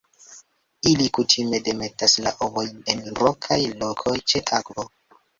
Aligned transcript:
Ili 0.91 1.05
kutime 1.17 1.59
demetas 1.67 2.15
la 2.27 2.31
ovojn 2.45 2.79
en 2.93 3.03
rokaj 3.19 3.59
lokoj 3.83 4.15
ĉe 4.33 4.41
akvo. 4.61 4.87